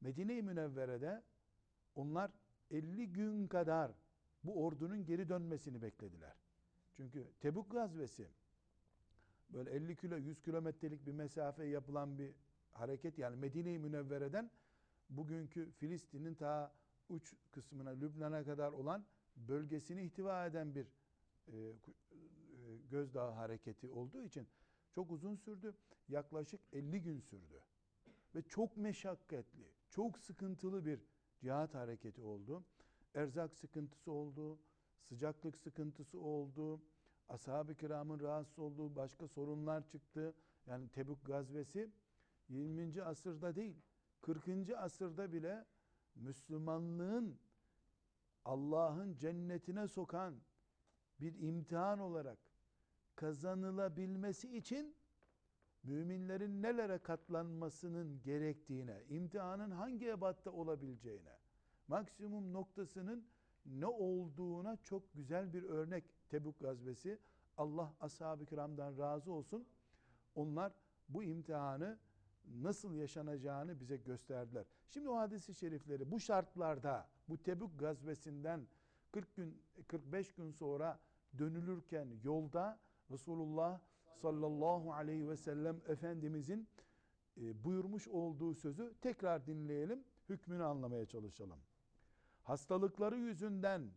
[0.00, 1.22] Medine-i Münevvere'de
[1.94, 2.30] onlar
[2.70, 3.92] 50 gün kadar
[4.44, 6.36] bu ordunun geri dönmesini beklediler.
[6.96, 8.28] Çünkü Tebuk gazvesi
[9.50, 12.34] böyle 50 kilo 100 kilometrelik bir mesafe yapılan bir
[12.72, 14.50] hareket yani Medine-i Münevvere'den
[15.10, 16.74] bugünkü Filistin'in ta
[17.12, 20.86] uç kısmına Lübnan'a kadar olan bölgesini ihtiva eden bir
[21.46, 21.74] e, e,
[22.90, 24.48] gözdağı hareketi olduğu için
[24.94, 25.74] çok uzun sürdü.
[26.08, 27.62] Yaklaşık 50 gün sürdü.
[28.34, 31.00] Ve çok meşakkatli, çok sıkıntılı bir
[31.40, 32.64] cihat hareketi oldu.
[33.14, 34.58] Erzak sıkıntısı oldu,
[35.08, 36.82] sıcaklık sıkıntısı oldu,
[37.28, 40.34] ashab-ı kiramın rahatsız olduğu başka sorunlar çıktı.
[40.66, 41.90] Yani Tebük gazvesi
[42.48, 43.02] 20.
[43.02, 43.76] asırda değil,
[44.20, 44.70] 40.
[44.76, 45.64] asırda bile
[46.14, 47.38] Müslümanlığın
[48.44, 50.34] Allah'ın cennetine sokan
[51.20, 52.38] bir imtihan olarak
[53.16, 54.96] kazanılabilmesi için
[55.82, 61.38] müminlerin nelere katlanmasının gerektiğine, imtihanın hangi ebatta olabileceğine,
[61.88, 63.26] maksimum noktasının
[63.66, 67.18] ne olduğuna çok güzel bir örnek Tebuk gazvesi.
[67.56, 69.66] Allah ashab-ı kiramdan razı olsun.
[70.34, 70.72] Onlar
[71.08, 71.98] bu imtihanı
[72.44, 74.64] nasıl yaşanacağını bize gösterdiler.
[74.88, 78.66] Şimdi o hadisi şerifleri bu şartlarda bu Tebük gazvesinden
[79.12, 81.00] 40 gün 45 gün sonra
[81.38, 82.78] dönülürken yolda
[83.10, 83.80] Resulullah
[84.14, 86.68] sallallahu aleyhi ve sellem Efendimizin
[87.40, 91.58] e, buyurmuş olduğu sözü tekrar dinleyelim, hükmünü anlamaya çalışalım.
[92.42, 93.90] Hastalıkları yüzünden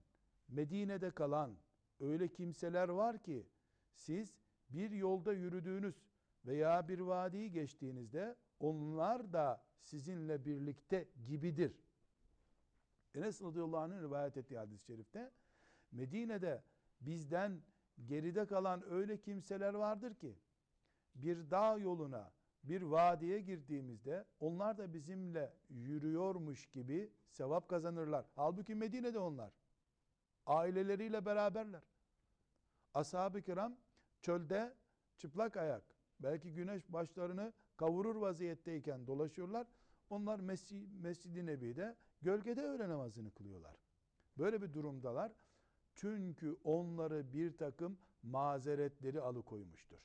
[0.48, 1.56] Medine'de kalan
[2.00, 3.48] öyle kimseler var ki
[3.94, 4.34] siz
[4.70, 5.96] bir yolda yürüdüğünüz
[6.46, 11.82] veya bir vadiyi geçtiğinizde onlar da sizinle birlikte gibidir.
[13.16, 15.32] Enes radıyallahu anh'ın rivayet ettiği hadis-i şerifte
[15.92, 16.64] Medine'de
[17.02, 17.62] bizden
[18.06, 20.36] geride kalan öyle kimseler vardır ki
[21.16, 22.32] bir dağ yoluna
[22.64, 28.26] bir vadiye girdiğimizde onlar da bizimle yürüyormuş gibi sevap kazanırlar.
[28.36, 29.52] Halbuki Medine'de onlar.
[30.46, 31.82] Aileleriyle beraberler.
[32.94, 33.78] Ashab-ı kiram
[34.22, 34.74] çölde
[35.18, 35.84] çıplak ayak,
[36.20, 39.68] belki güneş başlarını kavurur vaziyetteyken dolaşıyorlar.
[40.10, 40.40] Onlar
[41.02, 43.76] Mescid-i Nebi'de gölgede öğle namazını kılıyorlar.
[44.38, 45.32] Böyle bir durumdalar.
[45.94, 50.00] Çünkü onları bir takım mazeretleri alıkoymuştur.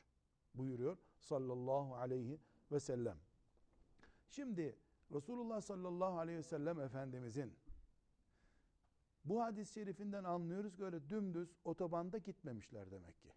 [0.54, 2.40] Buyuruyor sallallahu aleyhi
[2.72, 3.18] ve sellem.
[4.28, 4.76] Şimdi
[5.12, 7.56] Resulullah sallallahu aleyhi ve sellem Efendimizin
[9.24, 13.32] bu hadis-i şerifinden anlıyoruz ki öyle dümdüz otobanda gitmemişler demek ki.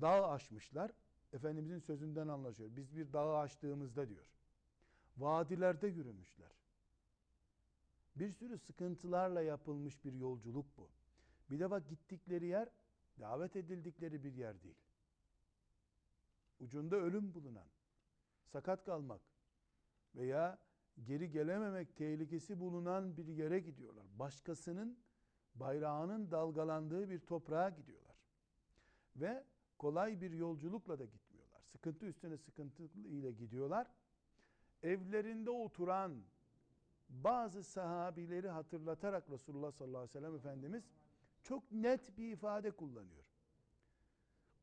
[0.00, 0.92] Dağ aşmışlar.
[1.32, 2.70] Efendimizin sözünden anlaşıyor.
[2.76, 4.26] Biz bir dağı aştığımızda diyor.
[5.16, 6.52] Vadilerde yürümüşler.
[8.16, 10.90] Bir sürü sıkıntılarla yapılmış bir yolculuk bu.
[11.50, 12.68] Bir de bak gittikleri yer
[13.20, 14.78] davet edildikleri bir yer değil.
[16.60, 17.68] Ucunda ölüm bulunan,
[18.44, 19.20] sakat kalmak
[20.14, 20.58] veya
[21.04, 24.06] geri gelememek tehlikesi bulunan bir yere gidiyorlar.
[24.18, 24.98] Başkasının
[25.54, 28.16] bayrağının dalgalandığı bir toprağa gidiyorlar.
[29.16, 29.44] Ve
[29.80, 31.60] kolay bir yolculukla da gitmiyorlar.
[31.62, 33.86] Sıkıntı üstüne sıkıntı ile gidiyorlar.
[34.82, 36.22] Evlerinde oturan
[37.08, 40.84] bazı sahabileri hatırlatarak Resulullah sallallahu aleyhi ve sellem Efendimiz
[41.42, 43.24] çok net bir ifade kullanıyor.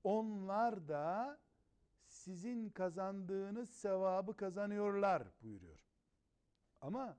[0.03, 1.39] Onlar da
[2.06, 5.80] sizin kazandığınız sevabı kazanıyorlar buyuruyor.
[6.82, 7.17] Ama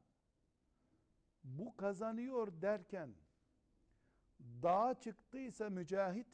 [1.45, 3.15] bu kazanıyor derken
[4.63, 6.27] dağa çıktıysa mücahit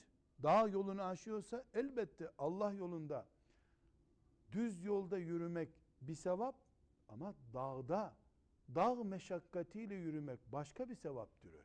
[0.42, 3.27] dağ yolunu aşıyorsa elbette Allah yolunda
[4.53, 5.68] düz yolda yürümek
[6.01, 6.57] bir sevap
[7.09, 8.16] ama dağda
[8.75, 11.62] dağ meşakkatiyle yürümek başka bir sevap türü.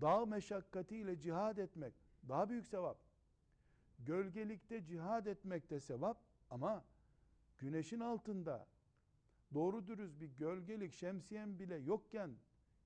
[0.00, 1.94] Dağ meşakkatiyle cihad etmek
[2.28, 2.98] daha büyük sevap.
[3.98, 6.18] Gölgelikte cihad etmek de sevap
[6.50, 6.84] ama
[7.58, 8.66] güneşin altında
[9.54, 12.30] doğru dürüst bir gölgelik şemsiyen bile yokken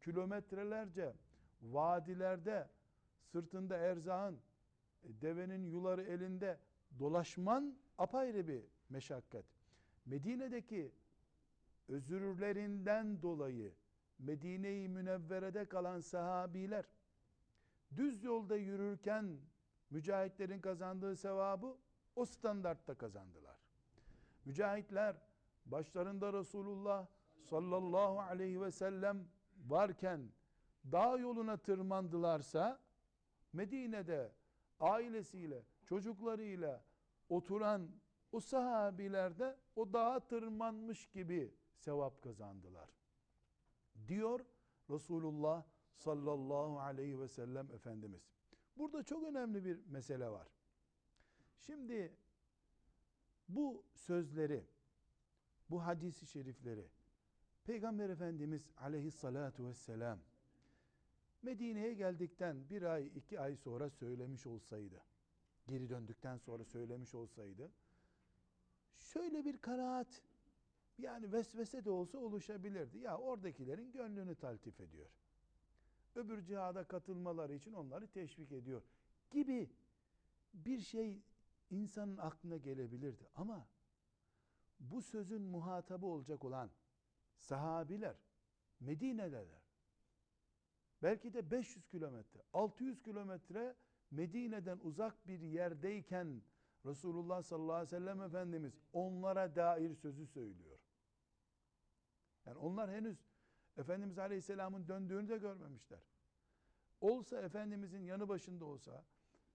[0.01, 1.15] kilometrelerce
[1.63, 2.69] vadilerde
[3.33, 4.41] sırtında erzağın
[5.05, 6.59] devenin yuları elinde
[6.99, 9.45] dolaşman apayrı bir meşakkat.
[10.07, 10.93] Medine'deki
[11.89, 13.75] özürlerinden dolayı
[14.19, 16.85] Medine-i Münevvere'de kalan sahabiler
[17.97, 19.39] düz yolda yürürken
[19.91, 21.77] mücahitlerin kazandığı sevabı
[22.17, 23.57] o standartta kazandılar.
[24.45, 25.17] Mücahitler
[25.67, 27.07] başlarında Resulullah
[27.51, 29.29] sallallahu aleyhi ve sellem
[29.67, 30.21] varken
[30.93, 32.81] dağ yoluna tırmandılarsa
[33.53, 34.33] Medine'de
[34.81, 36.85] ailesiyle, çocuklarıyla
[37.29, 37.91] oturan
[38.33, 42.91] o sahabiler de o dağa tırmanmış gibi sevap kazandılar.
[44.09, 44.41] Diyor
[44.91, 45.65] Resulullah
[45.95, 48.31] sallallahu aleyhi ve sellem Efendimiz.
[48.77, 50.49] Burada çok önemli bir mesele var.
[51.59, 52.17] Şimdi
[53.49, 54.67] bu sözleri,
[55.71, 56.89] bu hadisi şerifleri
[57.65, 60.19] Peygamber Efendimiz aleyhissalatu vesselam
[61.43, 65.03] Medine'ye geldikten bir ay iki ay sonra söylemiş olsaydı,
[65.69, 67.71] geri döndükten sonra söylemiş olsaydı,
[68.99, 70.23] şöyle bir kanaat,
[70.99, 72.99] yani vesvese de olsa oluşabilirdi.
[72.99, 75.11] Ya oradakilerin gönlünü taltif ediyor.
[76.15, 78.83] Öbür cihada katılmaları için onları teşvik ediyor
[79.31, 79.71] gibi
[80.55, 81.23] bir şey
[81.71, 83.29] insanın aklına gelebilirdi.
[83.35, 83.67] Ama
[84.81, 86.71] bu sözün muhatabı olacak olan
[87.37, 88.17] sahabiler
[88.81, 89.60] Medine'deler.
[91.03, 93.77] Belki de 500 kilometre, 600 kilometre
[94.11, 96.43] Medine'den uzak bir yerdeyken
[96.87, 100.79] Resulullah sallallahu aleyhi ve sellem Efendimiz onlara dair sözü söylüyor.
[102.47, 103.27] Yani onlar henüz
[103.77, 106.01] Efendimiz Aleyhisselam'ın döndüğünü de görmemişler.
[107.01, 109.05] Olsa Efendimizin yanı başında olsa,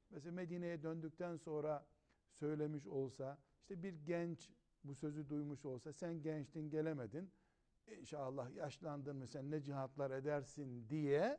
[0.10, 1.88] mesela Medine'ye döndükten sonra
[2.32, 4.52] söylemiş olsa, işte bir genç
[4.84, 7.32] bu sözü duymuş olsa, sen gençtin gelemedin,
[7.88, 11.38] İnşallah yaşlandın mı sen ne cihatlar edersin diye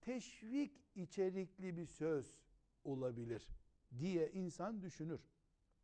[0.00, 2.40] teşvik içerikli bir söz
[2.84, 3.48] olabilir
[3.98, 5.20] diye insan düşünür.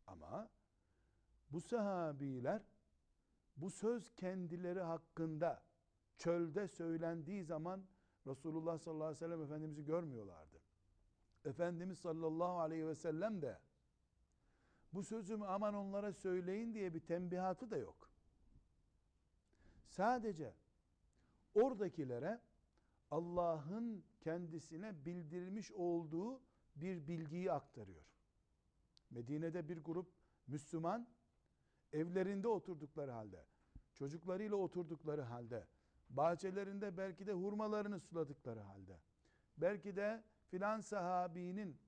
[0.06, 0.50] Ama
[1.50, 2.62] bu sahabiler
[3.56, 5.62] bu söz kendileri hakkında
[6.16, 7.84] çölde söylendiği zaman
[8.26, 10.60] Resulullah sallallahu aleyhi ve sellem Efendimiz'i görmüyorlardı.
[11.44, 13.58] Efendimiz sallallahu aleyhi ve sellem de
[14.92, 18.10] bu sözümü aman onlara söyleyin diye bir tembihatı da yok.
[19.90, 20.54] Sadece
[21.54, 22.40] oradakilere
[23.10, 26.40] Allah'ın kendisine bildirmiş olduğu
[26.76, 28.04] bir bilgiyi aktarıyor.
[29.10, 30.12] Medine'de bir grup
[30.46, 31.08] Müslüman
[31.92, 33.44] evlerinde oturdukları halde,
[33.94, 35.66] çocuklarıyla oturdukları halde,
[36.10, 39.00] bahçelerinde belki de hurmalarını suladıkları halde,
[39.56, 41.78] belki de filan sahabinin,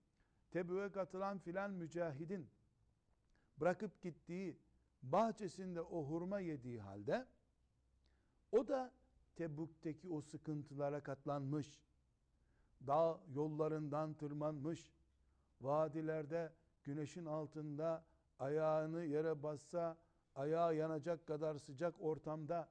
[0.50, 2.50] Tebü'ye katılan filan mücahidin
[3.60, 4.58] bırakıp gittiği
[5.02, 7.26] bahçesinde o hurma yediği halde
[8.52, 8.92] o da
[9.36, 11.80] Tebuk'teki o sıkıntılara katlanmış,
[12.86, 14.92] dağ yollarından tırmanmış,
[15.60, 16.52] vadilerde
[16.84, 18.04] güneşin altında
[18.38, 19.96] ayağını yere bassa
[20.34, 22.68] ayağı yanacak kadar sıcak ortamda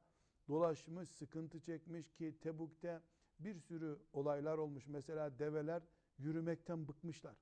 [0.48, 3.02] dolaşmış, sıkıntı çekmiş ki Tebuk'te
[3.40, 4.88] bir sürü olaylar olmuş.
[4.88, 5.84] Mesela develer
[6.18, 7.36] yürümekten bıkmışlar.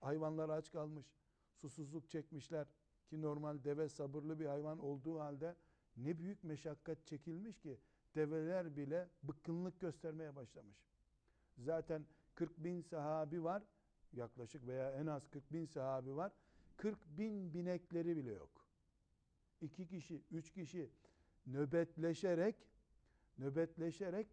[0.00, 1.06] Hayvanlar aç kalmış.
[1.60, 2.66] Susuzluk çekmişler.
[3.06, 5.56] Ki normal deve sabırlı bir hayvan olduğu halde
[5.96, 7.78] ne büyük meşakkat çekilmiş ki
[8.14, 10.76] develer bile bıkkınlık göstermeye başlamış.
[11.58, 13.62] Zaten 40 bin sahabi var
[14.12, 16.32] yaklaşık veya en az 40 bin sahabi var.
[16.76, 18.66] 40 bin binekleri bile yok.
[19.60, 20.90] İki kişi, üç kişi
[21.46, 22.56] nöbetleşerek
[23.38, 24.26] nöbetleşerek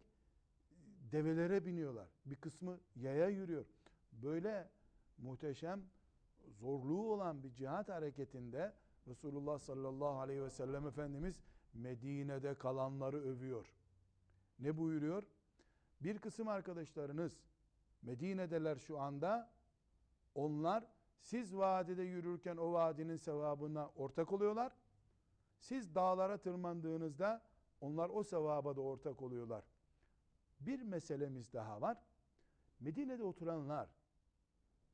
[1.12, 2.08] develere biniyorlar.
[2.26, 3.66] Bir kısmı yaya yürüyor.
[4.12, 4.68] Böyle
[5.18, 5.82] muhteşem
[6.48, 8.72] zorluğu olan bir cihat hareketinde
[9.10, 11.40] Resulullah sallallahu aleyhi ve sellem Efendimiz
[11.74, 13.74] Medine'de kalanları övüyor.
[14.58, 15.22] Ne buyuruyor?
[16.00, 17.40] Bir kısım arkadaşlarınız
[18.02, 19.50] Medine'deler şu anda.
[20.34, 20.84] Onlar
[21.20, 24.72] siz vadide yürürken o vadinin sevabına ortak oluyorlar.
[25.58, 27.42] Siz dağlara tırmandığınızda
[27.80, 29.64] onlar o sevaba da ortak oluyorlar.
[30.60, 31.98] Bir meselemiz daha var.
[32.80, 33.88] Medine'de oturanlar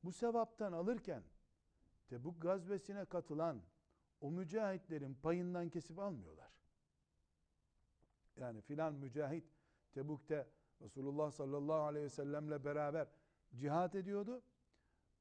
[0.05, 1.23] bu sevaptan alırken
[2.09, 3.63] Tebuk gazvesine katılan
[4.21, 6.51] o mücahitlerin payından kesip almıyorlar.
[8.37, 9.45] Yani filan mücahit
[9.93, 10.49] Tebuk'te
[10.81, 13.09] Resulullah sallallahu aleyhi ve sellemle beraber
[13.55, 14.43] cihat ediyordu.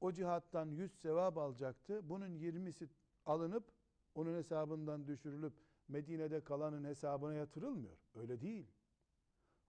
[0.00, 2.08] O cihattan 100 sevap alacaktı.
[2.08, 2.88] Bunun 20'si
[3.26, 3.72] alınıp
[4.14, 5.54] onun hesabından düşürülüp
[5.88, 7.96] Medine'de kalanın hesabına yatırılmıyor.
[8.14, 8.66] Öyle değil.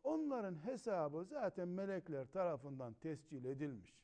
[0.04, 3.98] Onların hesabı zaten melekler tarafından tescil edilmiş.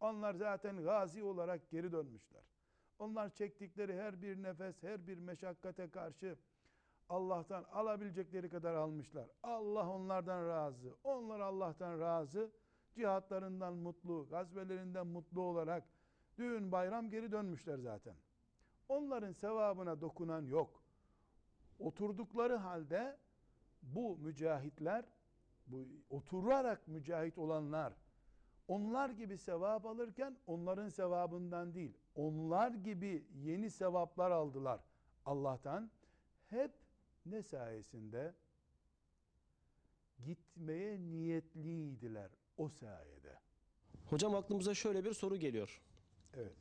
[0.00, 2.55] Onlar zaten gazi olarak geri dönmüşler.
[2.98, 6.36] Onlar çektikleri her bir nefes, her bir meşakkate karşı
[7.08, 9.28] Allah'tan alabilecekleri kadar almışlar.
[9.42, 10.94] Allah onlardan razı.
[11.04, 12.50] Onlar Allah'tan razı.
[12.94, 15.84] Cihatlarından mutlu, gazvelerinden mutlu olarak
[16.38, 18.14] düğün bayram geri dönmüşler zaten.
[18.88, 20.82] Onların sevabına dokunan yok.
[21.78, 23.18] Oturdukları halde
[23.82, 25.04] bu mücahitler,
[25.66, 27.92] bu oturarak mücahit olanlar,
[28.68, 34.80] onlar gibi sevap alırken onların sevabından değil, onlar gibi yeni sevaplar aldılar
[35.24, 35.90] Allah'tan.
[36.50, 36.72] Hep
[37.26, 38.34] ne sayesinde?
[40.24, 43.38] Gitmeye niyetliydiler o sayede.
[44.06, 45.82] Hocam aklımıza şöyle bir soru geliyor.
[46.34, 46.52] Evet.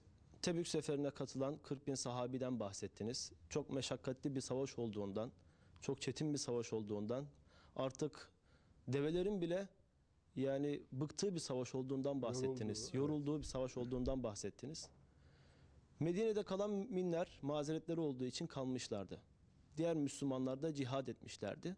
[0.42, 3.32] Tebük seferine katılan 40 bin sahabiden bahsettiniz.
[3.50, 5.32] Çok meşakkatli bir savaş olduğundan,
[5.82, 7.26] çok çetin bir savaş olduğundan,
[7.76, 8.30] artık
[8.88, 9.68] develerin bile
[10.36, 12.94] yani bıktığı bir savaş olduğundan bahsettiniz.
[12.94, 14.90] Yorulduğu, Yorulduğu, bir savaş olduğundan bahsettiniz.
[16.00, 19.22] Medine'de kalan müminler mazeretleri olduğu için kalmışlardı.
[19.78, 21.78] Diğer Müslümanlar da cihad etmişlerdi.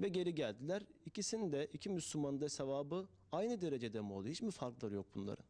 [0.00, 0.82] Ve geri geldiler.
[1.06, 4.30] İkisinin de, iki Müslümanın da sevabı aynı derecede mi oluyor?
[4.30, 5.44] Hiç mi farkları yok bunların?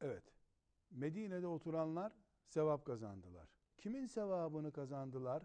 [0.00, 0.22] Evet.
[0.90, 2.12] Medine'de oturanlar
[2.46, 3.48] sevap kazandılar.
[3.78, 5.42] Kimin sevabını kazandılar?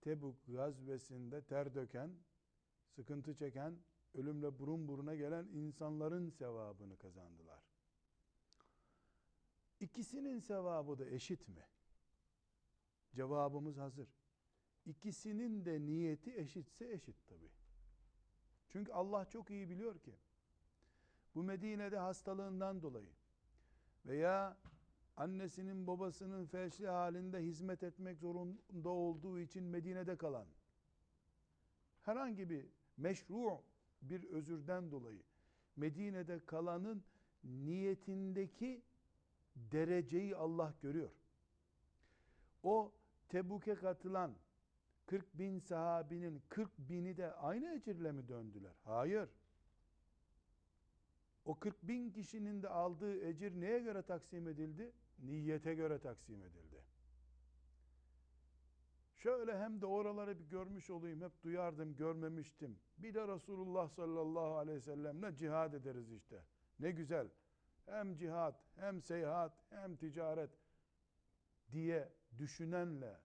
[0.00, 2.10] Tebuk gazvesinde ter döken,
[2.98, 3.78] sıkıntı çeken,
[4.14, 7.62] ölümle burun buruna gelen insanların sevabını kazandılar.
[9.80, 11.64] İkisinin sevabı da eşit mi?
[13.14, 14.08] Cevabımız hazır.
[14.86, 17.48] İkisinin de niyeti eşitse eşit tabi.
[18.68, 20.14] Çünkü Allah çok iyi biliyor ki
[21.34, 23.12] bu Medine'de hastalığından dolayı
[24.06, 24.56] veya
[25.16, 30.46] annesinin babasının felçli halinde hizmet etmek zorunda olduğu için Medine'de kalan
[32.02, 33.62] herhangi bir meşru
[34.02, 35.22] bir özürden dolayı
[35.76, 37.04] Medine'de kalanın
[37.44, 38.82] niyetindeki
[39.56, 41.10] dereceyi Allah görüyor.
[42.62, 42.92] O
[43.28, 44.34] Tebuk'e katılan
[45.06, 48.74] 40 bin sahabinin 40 bini de aynı ecirle mi döndüler?
[48.84, 49.28] Hayır.
[51.44, 54.92] O 40 bin kişinin de aldığı ecir neye göre taksim edildi?
[55.18, 56.82] Niyete göre taksim edildi.
[59.18, 62.78] Şöyle hem de oraları bir görmüş olayım, hep duyardım, görmemiştim.
[62.98, 66.44] Bir de Resulullah sallallahu aleyhi ve sellemle cihad ederiz işte.
[66.78, 67.28] Ne güzel.
[67.86, 70.50] Hem cihat, hem seyahat, hem ticaret
[71.72, 73.20] diye düşünenle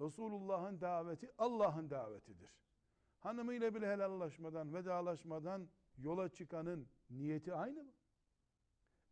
[0.00, 2.50] Resulullah'ın daveti Allah'ın davetidir.
[3.18, 5.68] Hanımıyla bile helallaşmadan, vedalaşmadan
[5.98, 7.92] yola çıkanın niyeti aynı mı?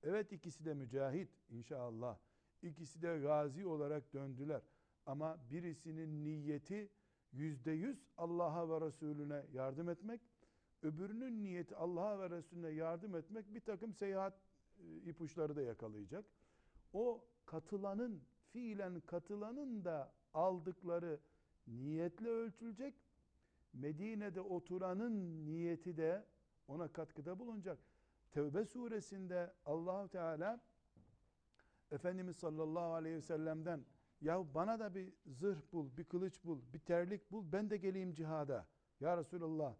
[0.02, 2.18] Evet ikisi de mücahit inşallah.
[2.62, 4.62] İkisi de gazi olarak döndüler.
[5.06, 6.90] Ama birisinin niyeti
[7.32, 10.20] yüzde yüz Allah'a ve Resulüne yardım etmek.
[10.82, 14.34] Öbürünün niyeti Allah'a ve Resulüne yardım etmek bir takım seyahat
[14.78, 16.24] e, ipuçları da yakalayacak.
[16.92, 21.20] O katılanın, fiilen katılanın da aldıkları
[21.66, 22.94] niyetle ölçülecek.
[23.72, 26.24] Medine'de oturanın niyeti de
[26.68, 27.78] ona katkıda bulunacak.
[28.30, 30.60] Tevbe suresinde Allahu Teala
[31.90, 33.84] Efendimiz sallallahu aleyhi ve sellem'den
[34.24, 38.14] ya bana da bir zırh bul, bir kılıç bul, bir terlik bul, ben de geleyim
[38.14, 38.66] cihada.
[39.00, 39.74] Ya Resulallah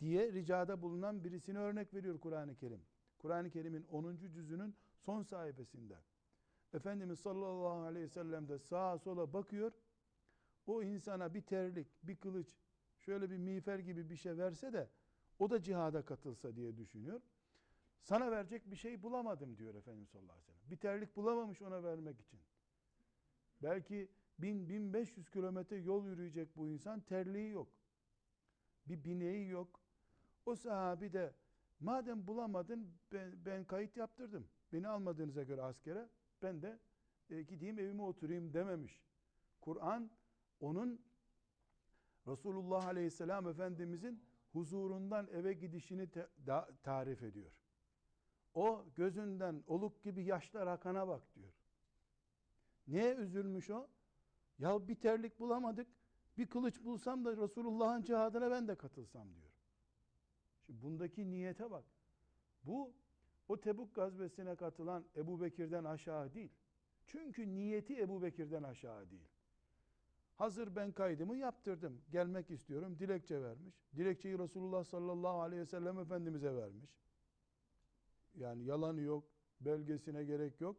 [0.00, 2.80] diye ricada bulunan birisini örnek veriyor Kur'an-ı Kerim.
[3.18, 4.16] Kur'an-ı Kerim'in 10.
[4.16, 6.02] cüzünün son sayfasında.
[6.72, 9.72] Efendimiz sallallahu aleyhi ve sellem de sağa sola bakıyor.
[10.66, 12.56] O insana bir terlik, bir kılıç,
[12.98, 14.88] şöyle bir miğfer gibi bir şey verse de
[15.38, 17.20] o da cihada katılsa diye düşünüyor.
[18.02, 20.70] Sana verecek bir şey bulamadım diyor Efendimiz sallallahu aleyhi ve sellem.
[20.70, 22.40] Bir terlik bulamamış ona vermek için.
[23.62, 24.08] Belki
[24.40, 27.68] 1000-1500 kilometre yol yürüyecek bu insan terliği yok.
[28.86, 29.80] Bir bineği yok.
[30.46, 31.34] O sahabi de
[31.80, 34.48] madem bulamadın ben, ben kayıt yaptırdım.
[34.72, 36.08] Beni almadığınıza göre askere
[36.42, 36.78] ben de
[37.30, 39.00] e, gideyim evime oturayım dememiş.
[39.60, 40.10] Kur'an
[40.60, 41.00] onun
[42.26, 47.52] Resulullah Aleyhisselam Efendimizin huzurundan eve gidişini te- da- tarif ediyor.
[48.54, 51.52] O gözünden oluk gibi yaşlar akana bak diyor.
[52.88, 53.88] Neye üzülmüş o?
[54.58, 55.86] Ya bir terlik bulamadık.
[56.38, 59.52] Bir kılıç bulsam da Resulullah'ın cihadına ben de katılsam diyor.
[60.66, 61.84] Şimdi bundaki niyete bak.
[62.64, 62.92] Bu
[63.48, 66.52] o Tebuk gazvesine katılan Ebu Bekir'den aşağı değil.
[67.06, 69.28] Çünkü niyeti Ebu Bekir'den aşağı değil.
[70.36, 72.00] Hazır ben kaydımı yaptırdım.
[72.10, 72.98] Gelmek istiyorum.
[72.98, 73.74] Dilekçe vermiş.
[73.96, 76.90] Dilekçeyi Resulullah sallallahu aleyhi ve sellem Efendimiz'e vermiş.
[78.34, 79.24] Yani yalanı yok.
[79.60, 80.76] Belgesine gerek yok.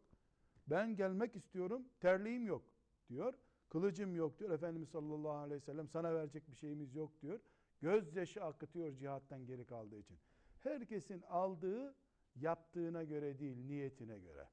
[0.70, 1.88] Ben gelmek istiyorum.
[2.00, 2.62] Terliğim yok
[3.08, 3.34] diyor.
[3.68, 4.50] Kılıcım yok diyor.
[4.50, 7.40] Efendimiz sallallahu aleyhi ve sellem sana verecek bir şeyimiz yok diyor.
[7.80, 10.18] Gözyaşı akıtıyor cihattan geri kaldığı için.
[10.60, 11.94] Herkesin aldığı
[12.36, 14.48] yaptığına göre değil niyetine göre.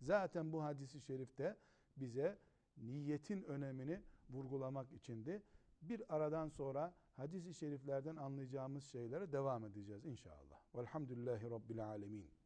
[0.00, 1.56] Zaten bu hadisi şerifte
[1.96, 2.38] bize
[2.76, 5.42] niyetin önemini vurgulamak içindi.
[5.82, 10.60] Bir aradan sonra hadisi şeriflerden anlayacağımız şeylere devam edeceğiz inşallah.
[10.74, 12.41] Velhamdülillahi Rabbil Alemin.